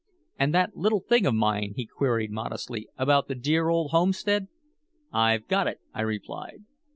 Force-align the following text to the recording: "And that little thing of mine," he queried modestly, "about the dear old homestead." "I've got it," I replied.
"And 0.39 0.51
that 0.55 0.75
little 0.75 1.01
thing 1.01 1.27
of 1.27 1.35
mine," 1.35 1.73
he 1.75 1.85
queried 1.85 2.31
modestly, 2.31 2.89
"about 2.97 3.27
the 3.27 3.35
dear 3.35 3.69
old 3.69 3.91
homestead." 3.91 4.47
"I've 5.13 5.47
got 5.47 5.67
it," 5.67 5.79
I 5.93 6.01
replied. 6.01 6.65